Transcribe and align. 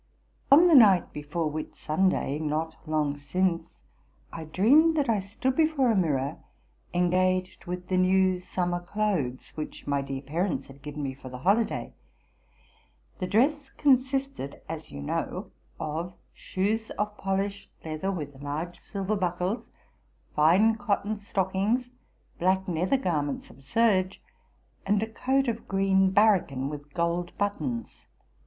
On 0.51 0.67
the 0.67 0.73
night 0.73 1.13
before 1.13 1.51
Whitsunday, 1.51 2.39
not 2.39 2.75
long 2.87 3.19
since, 3.19 3.81
I 4.33 4.45
dreamed 4.45 4.97
that 4.97 5.07
I 5.11 5.19
stood 5.19 5.55
before 5.55 5.91
a 5.91 5.95
mirror 5.95 6.37
engaged 6.91 7.65
with 7.67 7.87
the 7.87 7.97
new 7.97 8.39
summer 8.39 8.79
clothes 8.79 9.51
which 9.55 9.85
my 9.85 10.01
dear 10.01 10.23
parents 10.23 10.65
had 10.65 10.81
given 10.81 11.03
me 11.03 11.13
for 11.13 11.29
the 11.29 11.37
holiday. 11.37 11.93
The 13.19 13.27
dress 13.27 13.69
consisted, 13.77 14.63
as 14.67 14.89
you 14.89 15.03
know, 15.03 15.51
of 15.79 16.15
shoes 16.33 16.89
of 16.97 17.15
polished 17.19 17.69
leather, 17.85 18.11
with 18.11 18.41
large 18.41 18.79
silver 18.79 19.15
buckles, 19.15 19.67
fine 20.35 20.77
cotton 20.77 21.15
stockings, 21.17 21.91
black 22.39 22.67
nether 22.67 22.97
garments 22.97 23.51
of 23.51 23.61
serge, 23.61 24.19
and 24.83 25.03
a 25.03 25.07
coat 25.07 25.47
of 25.47 25.67
green 25.67 26.09
baracan 26.11 26.69
with 26.69 26.91
gold 26.95 27.37
buttons. 27.37 28.07